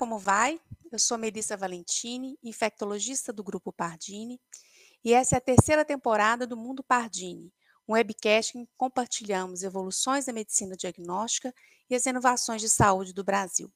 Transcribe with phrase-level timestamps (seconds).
[0.00, 0.58] como vai?
[0.90, 4.40] Eu sou Melissa Valentini, infectologista do Grupo Pardini,
[5.04, 7.52] e essa é a terceira temporada do Mundo Pardini,
[7.86, 11.54] um webcast em que compartilhamos evoluções da medicina diagnóstica
[11.90, 13.70] e as inovações de saúde do Brasil.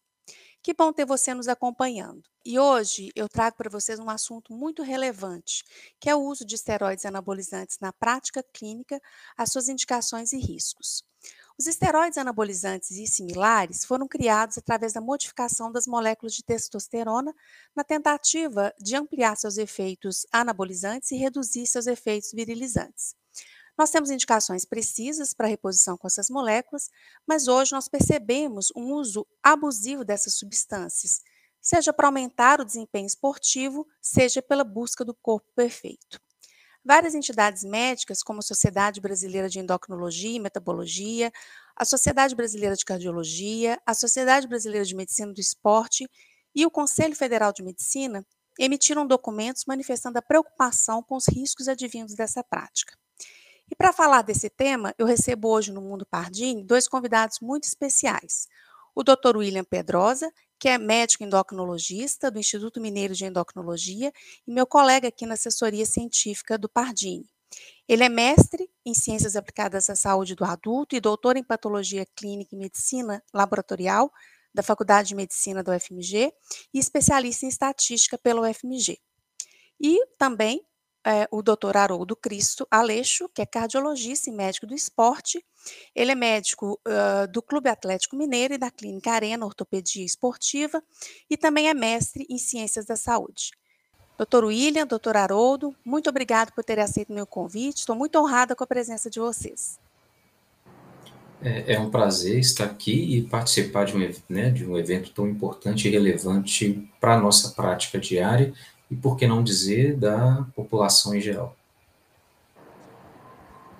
[0.62, 2.22] Que bom ter você nos acompanhando.
[2.42, 5.62] E hoje eu trago para vocês um assunto muito relevante,
[6.00, 8.98] que é o uso de esteroides anabolizantes na prática clínica,
[9.36, 11.04] as suas indicações e riscos.
[11.56, 17.32] Os esteroides anabolizantes e similares foram criados através da modificação das moléculas de testosterona
[17.76, 23.14] na tentativa de ampliar seus efeitos anabolizantes e reduzir seus efeitos virilizantes.
[23.78, 26.90] Nós temos indicações precisas para reposição com essas moléculas,
[27.24, 31.22] mas hoje nós percebemos um uso abusivo dessas substâncias,
[31.62, 36.23] seja para aumentar o desempenho esportivo, seja pela busca do corpo perfeito.
[36.84, 41.32] Várias entidades médicas, como a Sociedade Brasileira de Endocrinologia e Metabologia,
[41.74, 46.06] a Sociedade Brasileira de Cardiologia, a Sociedade Brasileira de Medicina do Esporte
[46.54, 48.24] e o Conselho Federal de Medicina
[48.58, 52.94] emitiram documentos manifestando a preocupação com os riscos advindos dessa prática.
[53.70, 58.46] E para falar desse tema, eu recebo hoje no Mundo Pardini dois convidados muito especiais.
[58.94, 59.36] O Dr.
[59.36, 60.30] William Pedrosa,
[60.64, 64.10] que é médico endocrinologista do Instituto Mineiro de Endocrinologia
[64.48, 67.28] e meu colega aqui na assessoria científica do Pardini.
[67.86, 72.56] Ele é mestre em Ciências Aplicadas à Saúde do Adulto e doutor em Patologia Clínica
[72.56, 74.10] e Medicina Laboratorial
[74.54, 76.32] da Faculdade de Medicina do UFMG
[76.72, 78.98] e especialista em Estatística pelo UFMG.
[79.78, 80.64] E também
[81.04, 85.44] é, o doutor Haroldo Cristo Aleixo, que é cardiologista e médico do esporte.
[85.94, 90.82] Ele é médico uh, do Clube Atlético Mineiro e da Clínica Arena Ortopedia Esportiva
[91.28, 93.50] e também é mestre em Ciências da Saúde.
[94.16, 97.78] Doutor William, doutor Haroldo, muito obrigado por ter aceito meu convite.
[97.78, 99.78] Estou muito honrada com a presença de vocês.
[101.42, 105.28] É, é um prazer estar aqui e participar de um, né, de um evento tão
[105.28, 108.54] importante e relevante para a nossa prática diária
[108.90, 111.56] e, por que não dizer, da população em geral.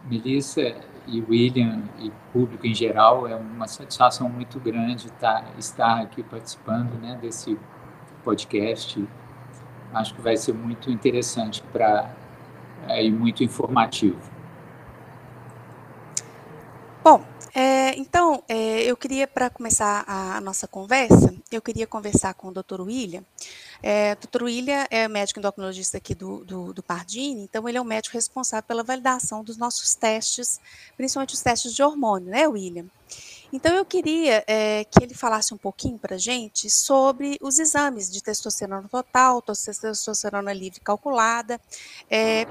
[0.04, 0.74] Melissa
[1.06, 6.98] e William e público em geral, é uma satisfação muito grande estar, estar aqui participando
[7.00, 7.58] né, desse
[8.22, 9.06] podcast.
[9.92, 12.10] Acho que vai ser muito interessante para
[12.88, 14.18] é, e muito informativo.
[17.02, 17.22] Bom,
[17.54, 22.48] é, então, é, eu queria, para começar a, a, nossa conversa, eu queria conversar com
[22.48, 22.80] o Dr.
[22.80, 23.22] William
[23.82, 24.44] é, Dr.
[24.44, 28.64] William é médico endocrinologista aqui do, do, do, Pardini, então ele é o médico responsável
[28.66, 30.60] pela validação dos nossos testes,
[30.96, 32.86] principalmente os testes de hormônio, né, William?
[33.52, 38.10] Então eu queria é, que ele falasse um pouquinho para a gente sobre os exames
[38.10, 41.60] de testosterona total, testosterona livre calculada,
[42.10, 42.46] é,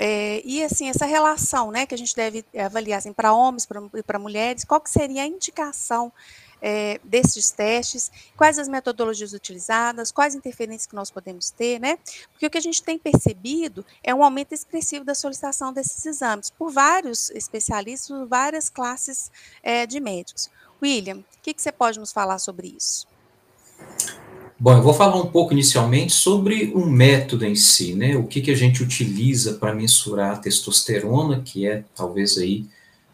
[0.00, 4.02] é, e assim essa relação, né, que a gente deve avaliar assim, para homens e
[4.02, 6.12] para mulheres, qual que seria a indicação
[6.62, 11.98] é, desses testes, quais as metodologias utilizadas, quais interferências que nós podemos ter, né?
[12.30, 16.50] Porque o que a gente tem percebido é um aumento expressivo da solicitação desses exames
[16.50, 19.30] por vários especialistas, várias classes
[19.62, 20.48] é, de médicos.
[20.80, 23.06] William, o que, que você pode nos falar sobre isso?
[24.58, 28.16] Bom, eu vou falar um pouco inicialmente sobre o método em si, né?
[28.16, 32.66] O que, que a gente utiliza para mensurar a testosterona, que é talvez aí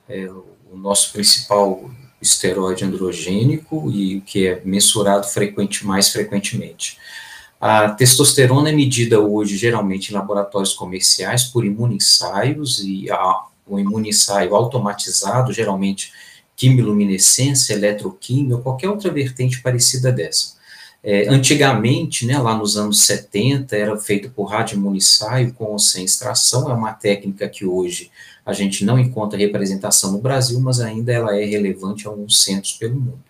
[0.07, 6.99] é, o nosso principal esteroide androgênico e que é mensurado frequente, mais frequentemente.
[7.61, 14.55] A testosterona é medida hoje geralmente em laboratórios comerciais por imunensaios e a, o imunensaio
[14.55, 16.13] automatizado, geralmente
[16.57, 20.59] quimiluminescência, eletroquímica, qualquer outra vertente parecida dessa.
[21.03, 26.69] É, antigamente, né, lá nos anos 70, era feito por radioimunissaio com ou sem extração,
[26.69, 28.11] é uma técnica que hoje
[28.49, 32.73] a gente não encontra representação no Brasil, mas ainda ela é relevante a alguns centros
[32.73, 33.23] pelo mundo.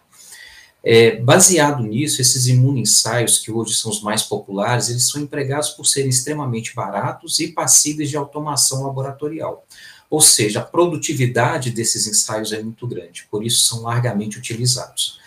[0.81, 5.87] É, baseado nisso, esses imunoensaios, que hoje são os mais populares, eles são empregados por
[5.87, 9.67] serem extremamente baratos e passíveis de automação laboratorial.
[10.09, 15.19] Ou seja, a produtividade desses ensaios é muito grande, por isso são largamente utilizados.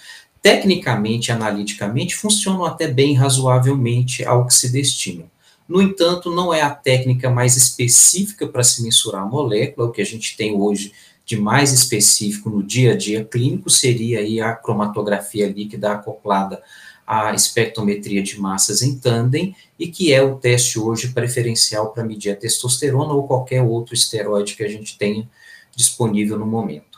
[0.42, 5.30] Tecnicamente e analiticamente, funcionam até bem razoavelmente ao que se destinam.
[5.72, 10.02] No entanto, não é a técnica mais específica para se mensurar a molécula, o que
[10.02, 10.92] a gente tem hoje
[11.26, 16.62] de mais específico no dia a dia clínico seria aí a cromatografia líquida acoplada
[17.08, 22.32] à espectrometria de massas em tandem, e que é o teste hoje preferencial para medir
[22.32, 25.26] a testosterona ou qualquer outro esteroide que a gente tenha
[25.74, 26.91] disponível no momento.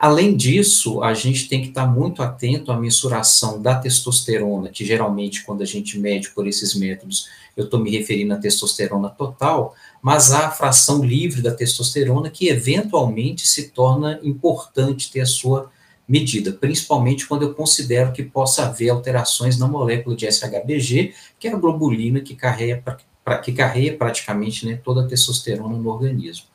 [0.00, 5.44] Além disso, a gente tem que estar muito atento à mensuração da testosterona, que geralmente,
[5.44, 10.32] quando a gente mede por esses métodos, eu estou me referindo à testosterona total, mas
[10.32, 15.70] à fração livre da testosterona, que eventualmente se torna importante ter a sua
[16.08, 21.52] medida, principalmente quando eu considero que possa haver alterações na molécula de SHBG, que é
[21.52, 22.82] a globulina que carrega,
[23.22, 26.46] pra, que carrega praticamente né, toda a testosterona no organismo.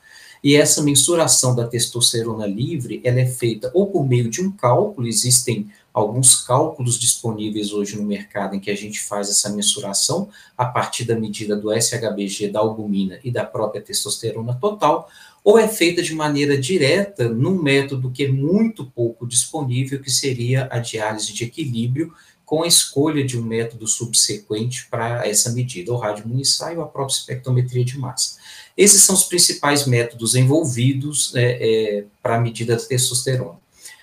[0.45, 5.07] E essa mensuração da testosterona livre, ela é feita ou por meio de um cálculo,
[5.07, 10.65] existem alguns cálculos disponíveis hoje no mercado em que a gente faz essa mensuração a
[10.65, 15.09] partir da medida do SHBG, da albumina e da própria testosterona total,
[15.43, 20.67] ou é feita de maneira direta num método que é muito pouco disponível, que seria
[20.69, 22.13] a diálise de equilíbrio,
[22.45, 27.15] com a escolha de um método subsequente para essa medida, o radiomuniçai ou a própria
[27.15, 28.37] espectrometria de massa.
[28.77, 33.57] Esses são os principais métodos envolvidos é, é, para a medida da testosterona.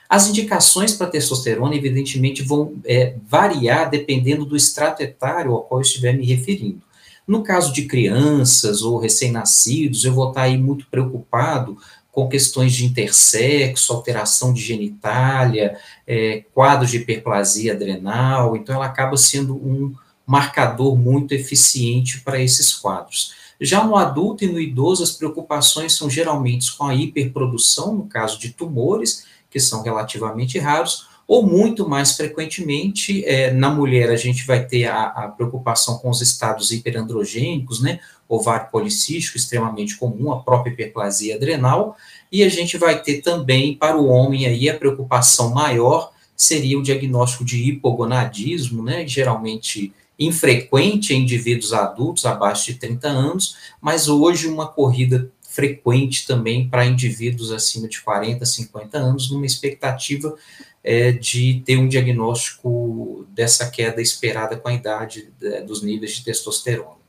[0.08, 5.82] As indicações para testosterona, evidentemente, vão é, variar dependendo do extrato etário ao qual eu
[5.82, 6.82] estiver me referindo.
[7.26, 11.78] No caso de crianças ou recém-nascidos, eu vou estar aí muito preocupado
[12.12, 19.17] com questões de intersexo, alteração de genitália, é, quadros de hiperplasia adrenal, então ela acaba
[19.17, 19.94] sendo um
[20.26, 23.32] marcador muito eficiente para esses quadros.
[23.59, 28.38] Já no adulto e no idoso, as preocupações são geralmente com a hiperprodução, no caso
[28.38, 34.44] de tumores, que são relativamente raros, ou muito mais frequentemente, é, na mulher a gente
[34.44, 38.00] vai ter a, a, preocupação com os estados hiperandrogênicos, né,
[38.34, 41.96] ovário policístico, extremamente comum, a própria hiperplasia adrenal,
[42.31, 46.82] e a gente vai ter também, para o homem aí, a preocupação maior seria o
[46.82, 54.46] diagnóstico de hipogonadismo, né, geralmente infrequente em indivíduos adultos abaixo de 30 anos, mas hoje
[54.46, 60.35] uma corrida frequente também para indivíduos acima de 40, 50 anos, numa expectativa
[60.82, 66.25] é, de ter um diagnóstico dessa queda esperada com a idade é, dos níveis de
[66.25, 67.01] testosterona.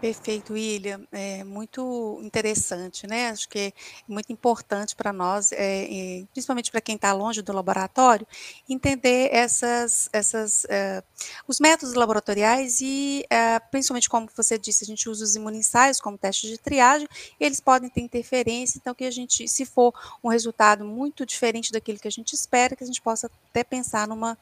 [0.00, 1.06] Perfeito, William.
[1.10, 3.28] É muito interessante, né?
[3.28, 3.72] Acho que é
[4.06, 5.84] muito importante para nós, é,
[6.20, 8.26] é, principalmente para quem está longe do laboratório,
[8.68, 11.02] entender essas, essas, uh,
[11.48, 16.18] os métodos laboratoriais e, uh, principalmente como você disse, a gente usa os imunissais como
[16.18, 17.08] teste de triagem,
[17.40, 21.98] eles podem ter interferência, então que a gente, se for um resultado muito diferente daquilo
[21.98, 24.36] que a gente espera, que a gente possa até pensar numa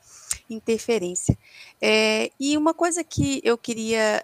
[0.50, 1.38] interferência.
[1.80, 4.20] É, e uma coisa que eu queria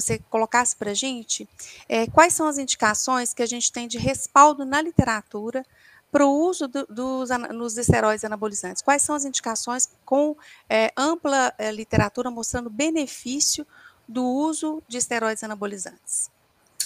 [0.00, 1.48] você colocasse para a gente
[1.88, 5.64] é, quais são as indicações que a gente tem de respaldo na literatura
[6.10, 8.82] para o uso do, dos nos esteroides anabolizantes.
[8.82, 10.36] Quais são as indicações com
[10.68, 13.66] é, ampla é, literatura mostrando benefício
[14.08, 16.30] do uso de esteroides anabolizantes?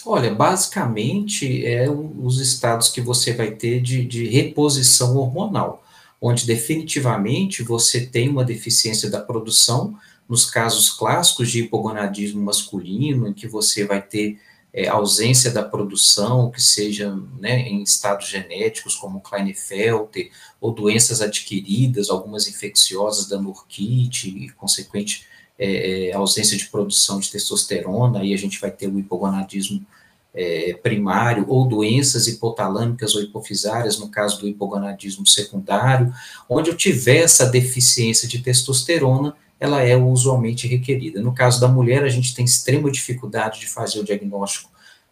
[0.05, 5.85] Olha, basicamente é os estados que você vai ter de, de reposição hormonal,
[6.21, 9.99] onde definitivamente você tem uma deficiência da produção
[10.31, 14.39] nos casos clássicos de hipogonadismo masculino, em que você vai ter
[14.73, 20.31] é, ausência da produção, que seja né, em estados genéticos, como Klinefelter,
[20.61, 25.27] ou doenças adquiridas, algumas infecciosas da Nurkit, e consequente
[25.59, 29.85] é, é, ausência de produção de testosterona, aí a gente vai ter o hipogonadismo
[30.33, 36.15] é, primário, ou doenças hipotalâmicas ou hipofisárias, no caso do hipogonadismo secundário,
[36.49, 41.21] onde eu tiver essa deficiência de testosterona, ela é usualmente requerida.
[41.21, 44.71] No caso da mulher, a gente tem extrema dificuldade de fazer o diagnóstico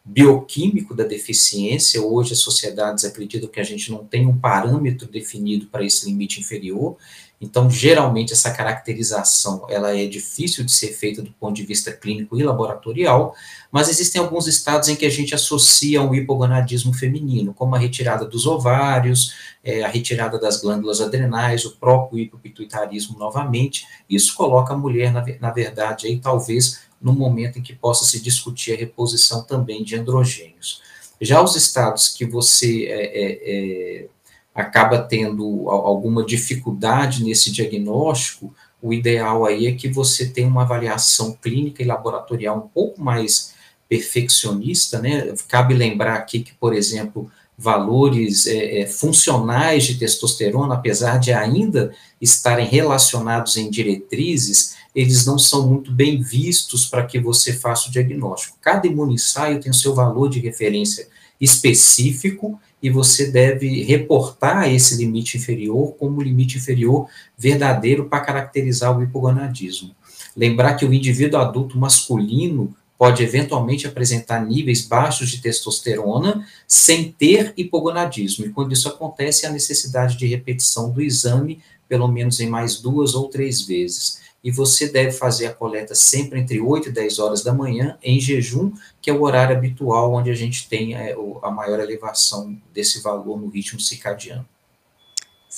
[0.08, 2.02] bioquímico da deficiência.
[2.02, 6.40] Hoje, as sociedades acreditam que a gente não tem um parâmetro definido para esse limite
[6.40, 6.96] inferior,
[7.40, 12.36] então, geralmente, essa caracterização ela é difícil de ser feita do ponto de vista clínico
[12.36, 13.34] e laboratorial,
[13.70, 18.24] mas existem alguns estados em que a gente associa o hipogonadismo feminino, como a retirada
[18.24, 23.86] dos ovários, é, a retirada das glândulas adrenais, o próprio hipopituitarismo novamente.
[24.10, 28.20] Isso coloca a mulher, na, na verdade, aí talvez no momento em que possa se
[28.20, 30.82] discutir a reposição também de androgênios.
[31.20, 34.08] Já os estados que você é, é, é
[34.54, 38.52] acaba tendo alguma dificuldade nesse diagnóstico,
[38.82, 43.54] o ideal aí é que você tenha uma avaliação clínica e laboratorial um pouco mais
[43.88, 45.32] perfeccionista, né?
[45.48, 51.92] Cabe lembrar aqui que, por exemplo, valores é, é, funcionais de testosterona, apesar de ainda
[52.20, 57.92] estarem relacionados em diretrizes, eles não são muito bem vistos para que você faça o
[57.92, 58.56] diagnóstico.
[58.60, 61.08] Cada imunissaio tem o seu valor de referência
[61.40, 69.02] específico e você deve reportar esse limite inferior como limite inferior verdadeiro para caracterizar o
[69.02, 69.94] hipogonadismo.
[70.36, 77.54] Lembrar que o indivíduo adulto masculino pode eventualmente apresentar níveis baixos de testosterona sem ter
[77.56, 82.80] hipogonadismo, e quando isso acontece, há necessidade de repetição do exame, pelo menos em mais
[82.80, 87.18] duas ou três vezes e você deve fazer a coleta sempre entre 8 e 10
[87.18, 91.14] horas da manhã, em jejum, que é o horário habitual onde a gente tem é,
[91.42, 94.46] a maior elevação desse valor no ritmo circadiano.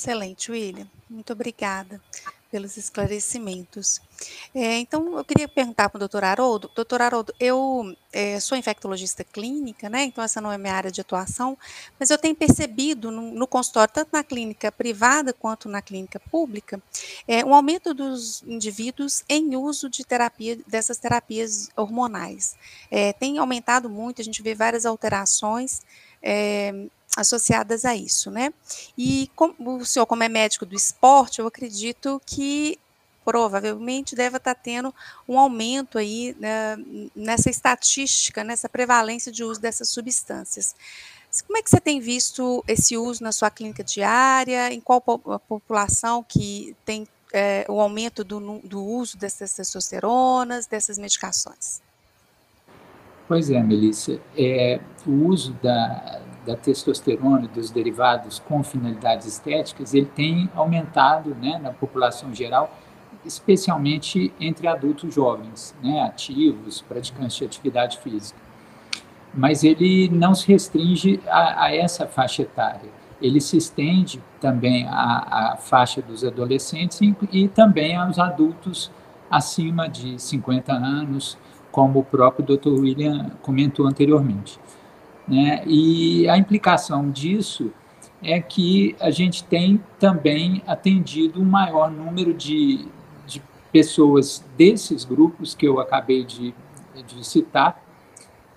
[0.01, 0.87] Excelente, William.
[1.07, 2.01] Muito obrigada
[2.49, 4.01] pelos esclarecimentos.
[4.53, 6.71] É, então, eu queria perguntar para o doutor Haroldo.
[6.73, 10.05] Doutor Haroldo, eu é, sou infectologista clínica, né?
[10.05, 11.55] Então, essa não é minha área de atuação,
[11.99, 16.81] mas eu tenho percebido no, no consultório, tanto na clínica privada quanto na clínica pública,
[17.27, 22.55] é, um aumento dos indivíduos em uso de terapia, dessas terapias hormonais.
[22.89, 25.83] É, tem aumentado muito, a gente vê várias alterações.
[27.17, 28.53] Associadas a isso, né?
[28.97, 32.79] E o senhor, como é médico do esporte, eu acredito que
[33.23, 34.93] provavelmente deve estar tendo
[35.27, 36.77] um aumento aí né,
[37.15, 40.75] nessa estatística, nessa prevalência de uso dessas substâncias.
[41.47, 44.73] Como é que você tem visto esse uso na sua clínica diária?
[44.73, 51.81] Em qual população que tem é, o aumento do, do uso dessas testosteronas, dessas medicações?
[53.29, 54.19] Pois é, Melissa.
[54.35, 61.35] É, o uso da, da testosterona e dos derivados com finalidades estéticas, ele tem aumentado
[61.35, 62.75] né, na população geral,
[63.25, 68.39] especialmente entre adultos jovens, né, ativos, praticantes de atividade física.
[69.33, 72.89] Mas ele não se restringe a, a essa faixa etária.
[73.21, 78.91] Ele se estende também à, à faixa dos adolescentes e, e também aos adultos
[79.29, 81.37] acima de 50 anos,
[81.71, 82.69] como o próprio Dr.
[82.69, 84.59] William comentou anteriormente.
[85.31, 85.63] Né?
[85.65, 87.71] E a implicação disso
[88.21, 92.85] é que a gente tem também atendido um maior número de,
[93.25, 96.53] de pessoas desses grupos que eu acabei de,
[97.07, 97.81] de citar,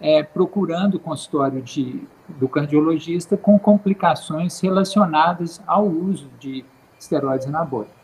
[0.01, 6.65] é, procurando o consultório de, do cardiologista com complicações relacionadas ao uso de
[6.99, 8.04] esteroides anabólicos.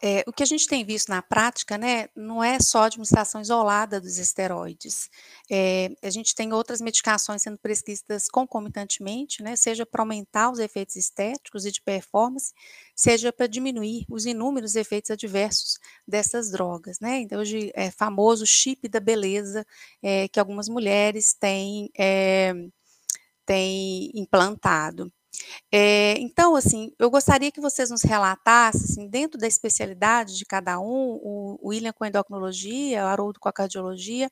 [0.00, 3.40] É, o que a gente tem visto na prática, né, não é só a administração
[3.40, 5.10] isolada dos esteroides.
[5.50, 10.94] É, a gente tem outras medicações sendo prescritas concomitantemente, né, seja para aumentar os efeitos
[10.94, 12.52] estéticos e de performance,
[12.94, 17.20] seja para diminuir os inúmeros efeitos adversos dessas drogas, né.
[17.20, 19.66] Então, hoje é famoso chip da beleza
[20.02, 22.54] é, que algumas mulheres têm, é,
[23.46, 25.12] têm implantado.
[25.72, 30.80] É, então, assim, eu gostaria que vocês nos relatassem, assim, dentro da especialidade de cada
[30.80, 34.30] um, o, William com endocrinologia, o Haroldo com a cardiologia,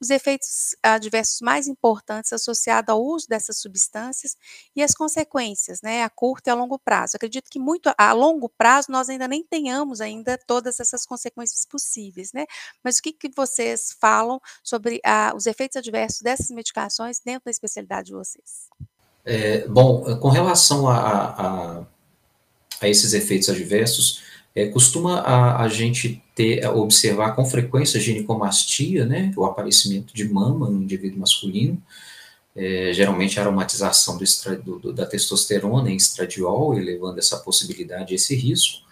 [0.00, 4.36] os efeitos adversos mais importantes associados ao uso dessas substâncias
[4.74, 7.14] e as consequências, né, a curto e a longo prazo.
[7.14, 11.64] Eu acredito que muito a longo prazo nós ainda nem tenhamos ainda todas essas consequências
[11.66, 12.46] possíveis, né?
[12.82, 17.50] Mas o que, que vocês falam sobre a, os efeitos adversos dessas medicações dentro da
[17.50, 18.68] especialidade de vocês?
[19.30, 21.82] É, bom, com relação a, a,
[22.80, 24.22] a esses efeitos adversos,
[24.54, 30.70] é, costuma a, a, gente ter, observar com frequência ginecomastia, né, o aparecimento de mama
[30.70, 31.80] no indivíduo masculino,
[32.56, 38.82] é, geralmente a aromatização do do, da testosterona em estradiol, elevando essa possibilidade, esse risco.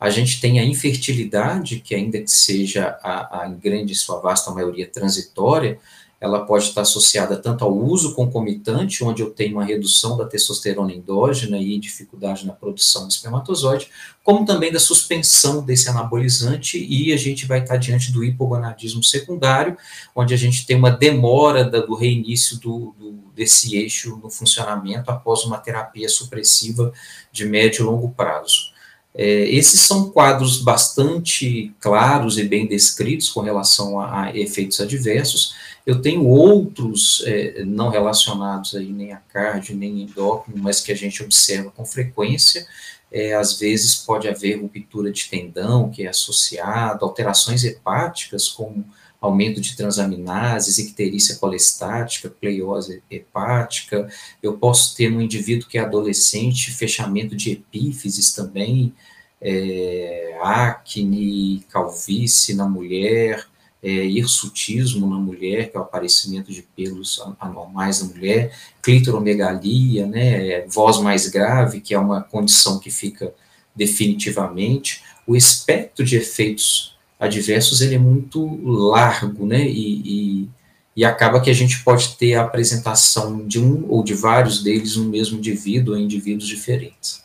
[0.00, 4.88] A gente tem a infertilidade, que ainda que seja a, a grande sua vasta maioria
[4.88, 5.78] transitória,
[6.22, 10.92] ela pode estar associada tanto ao uso concomitante, onde eu tenho uma redução da testosterona
[10.92, 13.88] endógena e dificuldade na produção de espermatozoide,
[14.22, 19.76] como também da suspensão desse anabolizante, e a gente vai estar diante do hipogonadismo secundário,
[20.14, 25.42] onde a gente tem uma demora do reinício do, do, desse eixo no funcionamento após
[25.42, 26.92] uma terapia supressiva
[27.32, 28.70] de médio e longo prazo.
[29.14, 35.54] É, esses são quadros bastante claros e bem descritos com relação a, a efeitos adversos.
[35.86, 40.96] Eu tenho outros é, não relacionados aí nem a cardio, nem endócrino, mas que a
[40.96, 42.66] gente observa com frequência.
[43.10, 48.86] É, às vezes pode haver ruptura de tendão, que é associado, alterações hepáticas, como
[49.20, 54.08] aumento de transaminases, icterícia colestática, pleiose hepática.
[54.42, 58.92] Eu posso ter no indivíduo que é adolescente fechamento de epífises também,
[59.40, 63.46] é, acne, calvície na mulher,
[63.82, 70.66] é, hirsutismo na mulher, que é o aparecimento de pelos anormais na mulher, clitoromegalia, né,
[70.68, 73.34] voz mais grave, que é uma condição que fica
[73.74, 75.02] definitivamente.
[75.26, 79.64] O espectro de efeitos adversos ele é muito largo, né?
[79.64, 80.48] E, e,
[80.96, 84.96] e, acaba que a gente pode ter a apresentação de um ou de vários deles
[84.96, 87.24] no mesmo indivíduo, em indivíduos diferentes.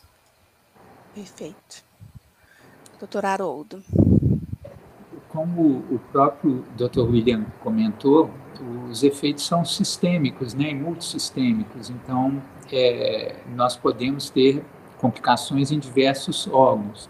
[1.14, 1.82] Perfeito.
[3.00, 3.82] Doutor Haroldo.
[5.38, 7.02] Como o próprio Dr.
[7.02, 8.28] William comentou,
[8.90, 11.90] os efeitos são sistêmicos, né, multissistêmicos.
[11.90, 12.42] Então,
[12.72, 14.64] é, nós podemos ter
[14.96, 17.08] complicações em diversos órgãos.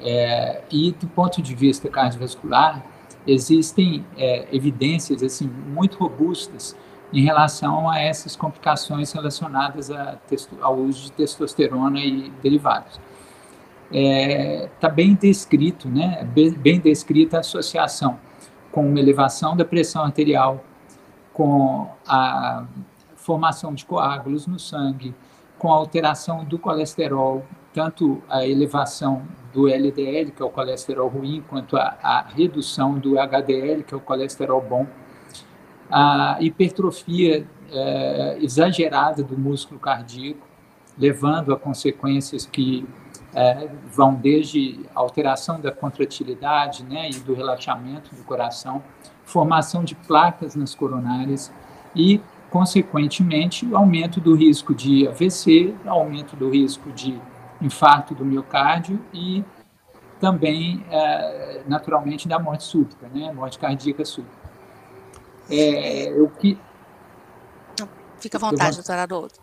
[0.00, 2.84] É, e do ponto de vista cardiovascular,
[3.24, 6.76] existem é, evidências assim muito robustas
[7.12, 9.88] em relação a essas complicações relacionadas
[10.60, 12.98] ao uso de testosterona e derivados.
[13.90, 16.26] Está é, tá bem descrito, né?
[16.58, 18.18] Bem, descrita a associação
[18.70, 20.62] com uma elevação da pressão arterial,
[21.32, 22.66] com a
[23.14, 25.14] formação de coágulos no sangue,
[25.58, 31.42] com a alteração do colesterol, tanto a elevação do LDL, que é o colesterol ruim,
[31.48, 34.86] quanto a, a redução do HDL, que é o colesterol bom,
[35.90, 40.46] a hipertrofia é, exagerada do músculo cardíaco,
[40.98, 42.86] levando a consequências que
[43.36, 48.82] é, vão desde alteração da contratilidade né, e do relaxamento do coração,
[49.24, 51.52] formação de placas nas coronárias
[51.94, 52.18] e,
[52.50, 57.20] consequentemente, aumento do risco de AVC, aumento do risco de
[57.60, 59.44] infarto do miocárdio e
[60.18, 64.34] também, é, naturalmente, da morte súbita, né, morte cardíaca súbita.
[65.50, 66.58] É, eu que
[68.18, 69.34] Fica à vontade, doutor Haroldo.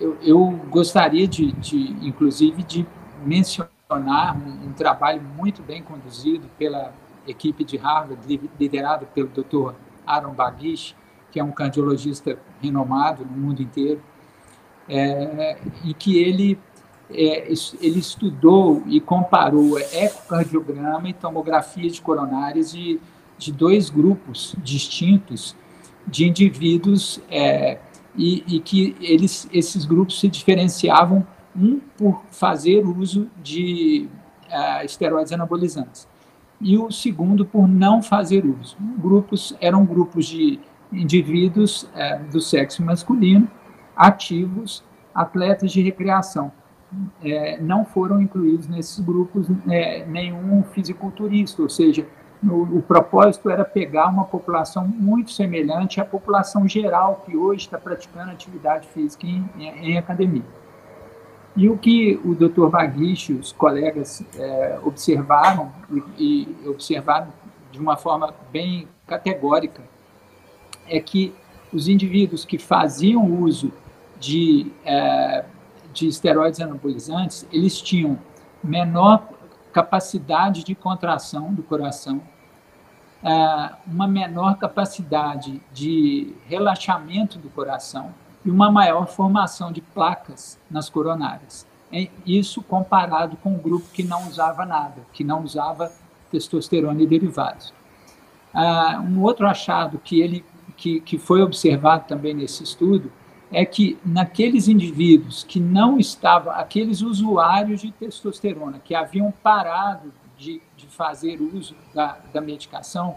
[0.00, 2.86] Eu, eu gostaria de, de, inclusive, de
[3.26, 6.92] mencionar um, um, trabalho muito bem conduzido pela
[7.26, 9.74] equipe de Harvard, liderado pelo Dr.
[10.06, 10.94] Aaron Bagish,
[11.30, 14.00] que é um cardiologista renomado no mundo inteiro,
[14.88, 16.58] é, e que ele,
[17.10, 23.00] é, ele estudou e comparou ecocardiograma e tomografia de coronárias de,
[23.36, 25.56] de dois grupos distintos
[26.06, 27.78] de indivíduos é,
[28.14, 31.26] e, e, que eles, esses grupos se diferenciavam
[31.56, 34.08] um por fazer uso de
[34.48, 36.06] uh, esteroides anabolizantes
[36.60, 38.76] e o segundo por não fazer uso.
[38.98, 40.58] Grupos eram grupos de
[40.92, 43.50] indivíduos uh, do sexo masculino,
[43.94, 44.82] ativos,
[45.14, 46.52] atletas de recreação.
[47.22, 52.06] É, não foram incluídos nesses grupos é, nenhum fisiculturista, ou seja,
[52.42, 57.76] o, o, propósito era pegar uma população muito semelhante à população geral que hoje está
[57.76, 60.44] praticando atividade física em, em, em academia.
[61.56, 62.68] E o que o Dr.
[62.68, 65.72] Baguichi e os colegas é, observaram,
[66.18, 67.28] e, e, observaram
[67.72, 69.82] de uma forma bem categórica,
[70.86, 71.34] é que
[71.72, 73.72] os indivíduos que faziam uso
[74.20, 75.44] de, é,
[75.94, 78.18] de esteroides anabolizantes, eles tinham
[78.62, 79.26] menor
[79.72, 82.20] capacidade de contração do coração,
[83.22, 88.14] é, uma menor capacidade de relaxamento do coração,
[88.46, 91.66] e uma maior formação de placas nas coronárias.
[92.24, 95.92] Isso comparado com o grupo que não usava nada, que não usava
[96.30, 97.74] testosterona e derivados.
[98.54, 100.44] Ah, um outro achado que, ele,
[100.76, 103.10] que, que foi observado também nesse estudo
[103.52, 110.60] é que naqueles indivíduos que não estavam, aqueles usuários de testosterona que haviam parado de,
[110.76, 113.16] de fazer uso da, da medicação,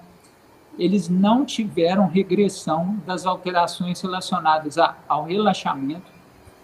[0.78, 6.12] eles não tiveram regressão das alterações relacionadas a, ao relaxamento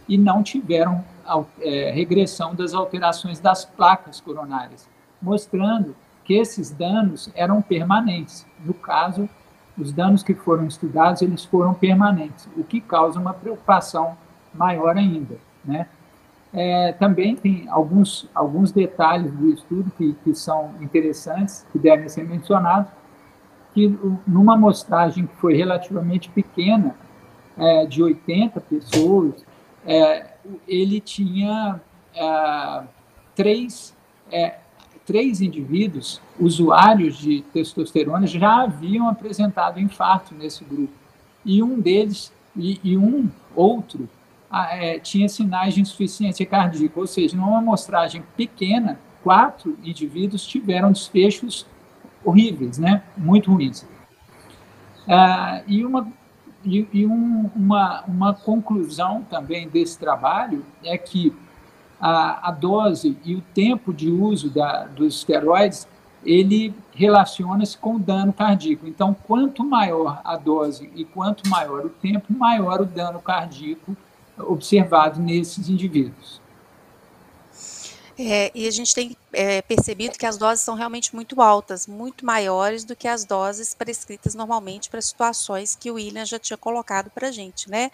[0.08, 1.04] e não tiveram
[1.60, 4.88] é, regressão das alterações das placas coronárias,
[5.22, 8.46] mostrando que esses danos eram permanentes.
[8.64, 9.28] No caso,
[9.78, 14.18] os danos que foram estudados, eles foram permanentes, o que causa uma preocupação
[14.54, 15.88] maior ainda, né?
[16.54, 22.24] É, também tem alguns, alguns detalhes do estudo que, que são interessantes, que devem ser
[22.24, 22.90] mencionados,
[23.76, 23.94] que
[24.26, 26.96] numa amostragem que foi relativamente pequena,
[27.58, 29.46] é, de 80 pessoas,
[29.86, 30.28] é,
[30.66, 31.82] ele tinha
[32.16, 32.84] é,
[33.36, 33.94] três,
[34.32, 34.60] é,
[35.06, 40.94] três indivíduos, usuários de testosterona, já haviam apresentado infarto nesse grupo.
[41.44, 44.10] E um deles, e, e um outro,
[44.72, 51.66] é, tinha sinais de insuficiência cardíaca, ou seja, numa amostragem pequena, quatro indivíduos tiveram desfechos
[52.26, 53.04] horríveis, né?
[53.16, 53.86] muito ruins.
[55.08, 56.08] Ah, e uma,
[56.64, 61.34] e, e um, uma, uma conclusão também desse trabalho é que
[62.00, 65.88] a, a dose e o tempo de uso da, dos esteroides
[66.26, 68.88] ele relaciona-se com o dano cardíaco.
[68.88, 73.96] Então, quanto maior a dose e quanto maior o tempo, maior o dano cardíaco
[74.38, 76.42] observado nesses indivíduos.
[78.18, 82.26] É, e a gente tem é, percebido que as doses são realmente muito altas, muito
[82.26, 87.10] maiores do que as doses prescritas normalmente para situações que o William já tinha colocado
[87.10, 87.92] para a gente, né?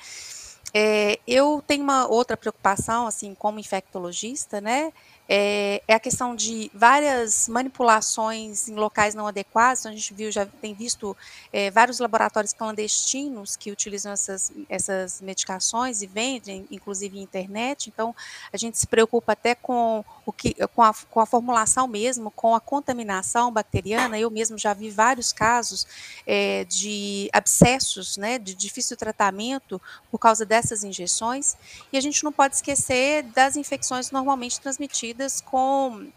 [0.73, 4.93] É, eu tenho uma outra preocupação, assim, como infectologista, né?
[5.33, 9.85] É, é, a questão de várias manipulações em locais não adequados.
[9.85, 11.15] A gente viu, já tem visto
[11.53, 17.87] é, vários laboratórios clandestinos que utilizam essas, essas medicações e vendem, inclusive em internet.
[17.87, 18.13] Então,
[18.51, 22.53] a gente se preocupa até com o que, com a, com a formulação mesmo, com
[22.53, 24.19] a contaminação bacteriana.
[24.19, 25.87] Eu mesmo já vi vários casos
[26.27, 31.55] é, de abscessos, né, de difícil tratamento por causa dessas injeções.
[31.93, 36.09] E a gente não pode esquecer das infecções normalmente transmitidas com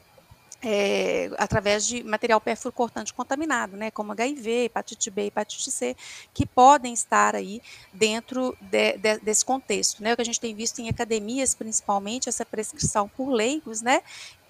[0.64, 5.94] é, através de material perfluorocortante contaminado, né, como HIV, hepatite B, hepatite C,
[6.32, 7.60] que podem estar aí
[7.92, 12.30] dentro de, de, desse contexto, né, o que a gente tem visto em academias, principalmente,
[12.30, 14.02] essa prescrição por leigos, né,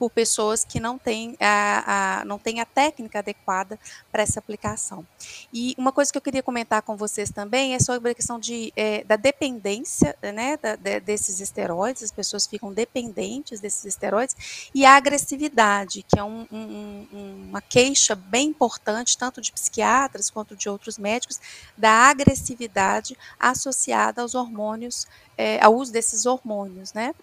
[0.05, 3.79] por pessoas que não têm a, a, não têm a técnica adequada
[4.13, 5.07] para essa aplicação.
[5.51, 8.71] E uma coisa que eu queria comentar com vocês também é sobre a questão de,
[8.77, 14.85] é, da dependência né, da, de, desses esteroides, as pessoas ficam dependentes desses esteroides, e
[14.85, 20.69] a agressividade, que é um, um, uma queixa bem importante, tanto de psiquiatras quanto de
[20.69, 21.41] outros médicos,
[21.79, 25.07] da agressividade associada aos hormônios,
[25.39, 27.15] é, ao uso desses hormônios, né?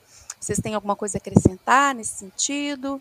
[0.42, 3.00] Vocês têm alguma coisa a acrescentar nesse sentido?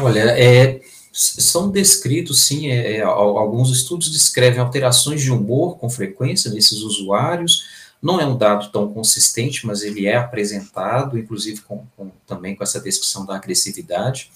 [0.00, 0.80] Olha, é,
[1.12, 7.64] são descritos, sim, é, é, alguns estudos descrevem alterações de humor com frequência nesses usuários.
[8.00, 12.64] Não é um dado tão consistente, mas ele é apresentado, inclusive com, com, também com
[12.64, 14.30] essa descrição da agressividade.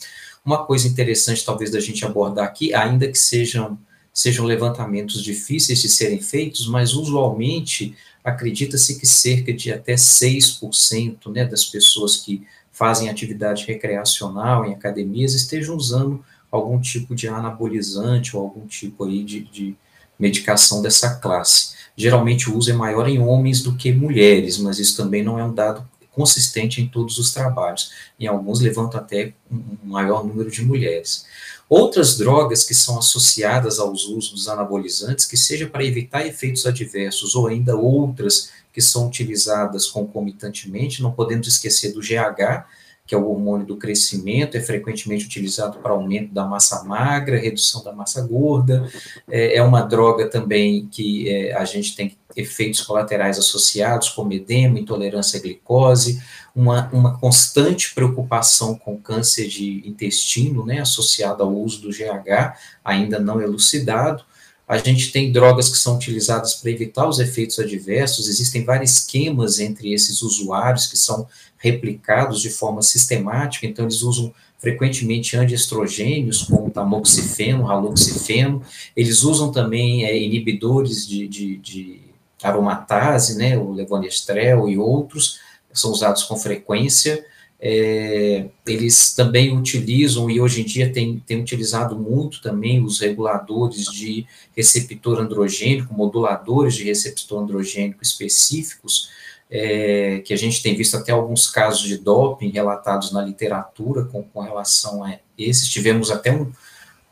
[0.45, 3.79] Uma coisa interessante, talvez, da gente abordar aqui, ainda que sejam,
[4.13, 11.45] sejam levantamentos difíceis de serem feitos, mas usualmente acredita-se que cerca de até 6% né,
[11.45, 18.43] das pessoas que fazem atividade recreacional em academias estejam usando algum tipo de anabolizante ou
[18.43, 19.77] algum tipo aí de, de
[20.19, 21.77] medicação dessa classe.
[21.97, 25.45] Geralmente o uso é maior em homens do que mulheres, mas isso também não é
[25.45, 27.93] um dado consistente em todos os trabalhos.
[28.19, 31.27] Em alguns levantam até um maior número de mulheres.
[31.69, 37.35] Outras drogas que são associadas aos usos dos anabolizantes, que seja para evitar efeitos adversos,
[37.35, 42.67] ou ainda outras que são utilizadas concomitantemente, não podemos esquecer do GH,
[43.07, 47.85] que é o hormônio do crescimento, é frequentemente utilizado para aumento da massa magra, redução
[47.85, 48.91] da massa gorda,
[49.31, 54.79] é, é uma droga também que é, a gente tem efeitos colaterais associados, como edema,
[54.79, 56.21] intolerância à glicose,
[56.55, 63.19] uma, uma constante preocupação com câncer de intestino, né, associada ao uso do GH, ainda
[63.19, 64.25] não elucidado.
[64.69, 69.61] A gente tem drogas que são utilizadas para evitar os efeitos adversos, existem vários esquemas
[69.61, 76.71] entre esses usuários que são replicados de forma sistemática, então eles usam frequentemente antiestrogênios, como
[76.71, 78.63] tamoxifeno, haloxifeno,
[78.97, 82.01] eles usam também é, inibidores de, de, de
[82.43, 85.39] aromatase, né, o levonorgestrel e outros,
[85.73, 87.25] são usados com frequência.
[87.59, 93.87] É, eles também utilizam, e hoje em dia tem, tem utilizado muito também os reguladores
[93.87, 99.09] de receptor androgênico, moduladores de receptor androgênico específicos,
[99.51, 104.23] é, que a gente tem visto até alguns casos de doping relatados na literatura com,
[104.23, 105.69] com relação a esses.
[105.69, 106.53] Tivemos até um,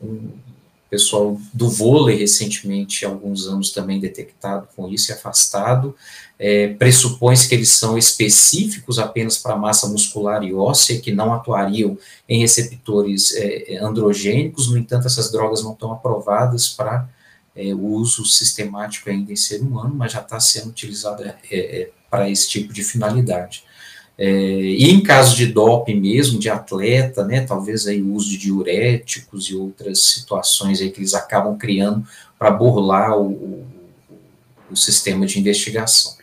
[0.01, 0.31] um
[0.89, 5.95] pessoal do vôlei recentemente, alguns anos também detectado com isso e afastado
[6.37, 11.97] é, pressupõe-se que eles são específicos apenas para massa muscular e óssea, que não atuariam
[12.27, 17.07] em receptores é, androgênicos, no entanto, essas drogas não estão aprovadas para
[17.55, 21.89] é, o uso sistemático ainda em ser humano, mas já está sendo utilizada é, é,
[22.09, 23.63] para esse tipo de finalidade.
[24.17, 28.37] É, e em caso de doping mesmo, de atleta, né, talvez aí o uso de
[28.37, 32.05] diuréticos e outras situações aí que eles acabam criando
[32.39, 33.65] para burlar o, o,
[34.71, 36.15] o sistema de investigação.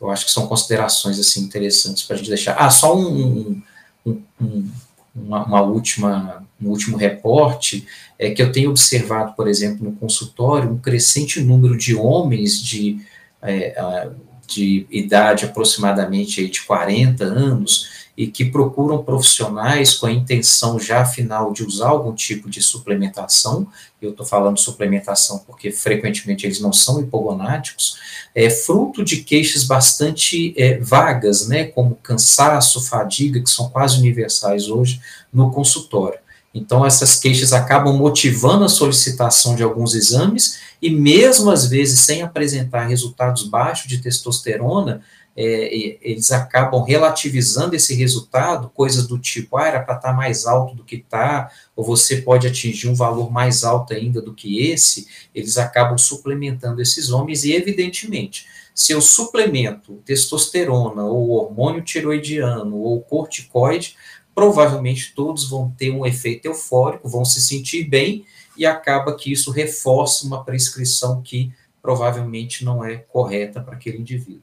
[0.00, 2.54] Eu acho que são considerações assim interessantes para a gente deixar.
[2.54, 3.62] Ah, só um,
[4.04, 4.70] um, um,
[5.14, 7.86] uma, uma, última, um último reporte
[8.18, 13.00] é que eu tenho observado, por exemplo, no consultório, um crescente número de homens de,
[13.42, 14.12] é,
[14.46, 21.52] de idade aproximadamente de 40 anos e que procuram profissionais com a intenção já final
[21.52, 23.66] de usar algum tipo de suplementação,
[24.00, 27.96] eu estou falando suplementação porque frequentemente eles não são hipogonáticos,
[28.34, 34.68] é fruto de queixas bastante é, vagas, né, como cansaço, fadiga, que são quase universais
[34.68, 35.00] hoje
[35.32, 36.23] no consultório.
[36.54, 42.22] Então, essas queixas acabam motivando a solicitação de alguns exames, e mesmo às vezes sem
[42.22, 45.02] apresentar resultados baixos de testosterona,
[45.36, 50.46] é, eles acabam relativizando esse resultado, coisas do tipo, ah, era para estar tá mais
[50.46, 54.70] alto do que está, ou você pode atingir um valor mais alto ainda do que
[54.70, 62.76] esse, eles acabam suplementando esses homens, e evidentemente, se eu suplemento testosterona, ou hormônio tiroidiano,
[62.76, 63.96] ou corticoide,
[64.34, 69.50] provavelmente todos vão ter um efeito eufórico, vão se sentir bem, e acaba que isso
[69.50, 74.42] reforça uma prescrição que provavelmente não é correta para aquele indivíduo.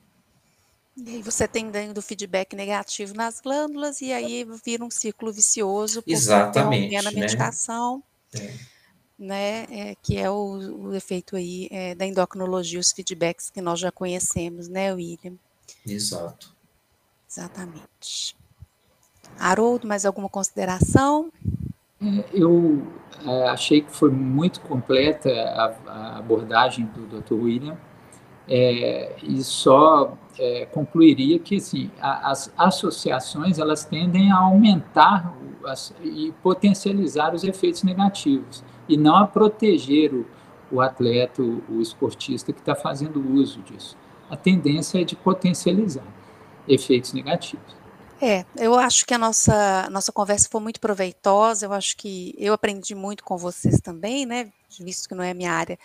[0.95, 6.01] E aí você tem dando feedback negativo nas glândulas e aí vira um ciclo vicioso
[6.01, 7.11] por Exatamente, a né?
[7.11, 8.03] medicação,
[8.35, 8.53] é.
[9.17, 13.79] né, é, que é o, o efeito aí é, da endocrinologia, os feedbacks que nós
[13.79, 15.35] já conhecemos, né, William?
[15.85, 16.53] Exato.
[17.27, 18.35] Exatamente.
[19.39, 21.31] Haroldo, mais alguma consideração?
[22.01, 22.81] É, eu
[23.25, 27.33] é, achei que foi muito completa a, a abordagem do Dr.
[27.33, 27.77] William
[28.47, 35.33] é, e só é, concluiria que assim, a, as associações elas tendem a aumentar
[35.65, 40.25] as, e potencializar os efeitos negativos e não a proteger o,
[40.71, 43.95] o atleta, o, o esportista que está fazendo uso disso.
[44.29, 46.07] A tendência é de potencializar
[46.67, 47.80] efeitos negativos.
[48.23, 52.53] É, eu acho que a nossa, nossa conversa foi muito proveitosa, eu acho que eu
[52.53, 55.79] aprendi muito com vocês também, né, visto que não é a minha área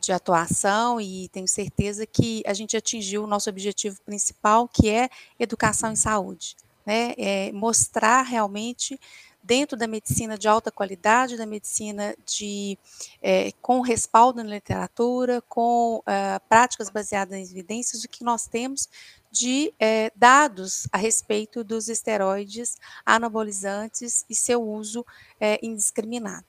[0.00, 5.10] de atuação e tenho certeza que a gente atingiu o nosso objetivo principal, que é
[5.38, 8.98] educação em saúde, né, é mostrar realmente
[9.42, 12.78] dentro da medicina de alta qualidade, da medicina de,
[13.20, 18.88] é, com respaldo na literatura, com uh, práticas baseadas em evidências, o que nós temos
[19.32, 25.04] de é, dados a respeito dos esteroides anabolizantes e seu uso
[25.40, 26.44] é, indiscriminado.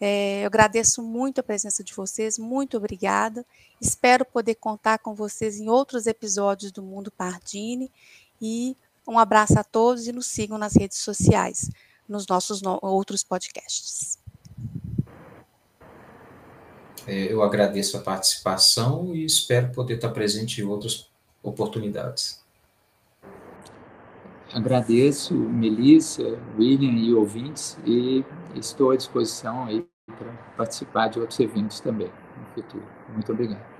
[0.00, 3.46] É, eu agradeço muito a presença de vocês, muito obrigada.
[3.80, 7.90] Espero poder contar com vocês em outros episódios do Mundo Pardini
[8.42, 11.70] e um abraço a todos e nos sigam nas redes sociais,
[12.08, 14.18] nos nossos no outros podcasts.
[17.06, 21.08] Eu agradeço a participação e espero poder estar presente em outros
[21.48, 22.44] oportunidades.
[24.52, 29.66] Agradeço, Melissa, William e ouvintes, e estou à disposição
[30.06, 32.86] para participar de outros eventos também no futuro.
[33.12, 33.75] Muito obrigado.